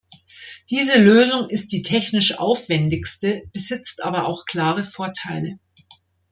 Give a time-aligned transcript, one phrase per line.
[0.71, 5.59] Diese Lösung ist die technisch aufwändigste, besitzt aber auch klare Vorteile.